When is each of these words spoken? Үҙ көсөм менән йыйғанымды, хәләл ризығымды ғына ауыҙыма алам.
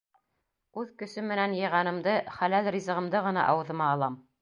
Үҙ 0.83 0.87
көсөм 1.01 1.27
менән 1.33 1.53
йыйғанымды, 1.59 2.17
хәләл 2.41 2.73
ризығымды 2.79 3.25
ғына 3.31 3.49
ауыҙыма 3.55 3.97
алам. 3.97 4.23